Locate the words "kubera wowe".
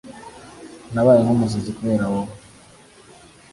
1.77-2.33